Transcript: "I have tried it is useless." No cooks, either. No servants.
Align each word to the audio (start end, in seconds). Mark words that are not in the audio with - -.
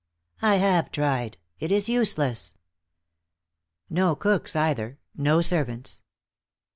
"I 0.41 0.55
have 0.55 0.89
tried 0.89 1.37
it 1.59 1.71
is 1.71 1.87
useless." 1.87 2.55
No 3.87 4.15
cooks, 4.15 4.55
either. 4.55 4.97
No 5.15 5.41
servants. 5.41 6.01